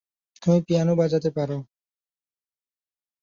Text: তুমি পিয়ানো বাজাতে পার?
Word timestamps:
তুমি 0.41 0.59
পিয়ানো 0.67 0.93
বাজাতে 0.95 1.29
পার? 1.31 1.49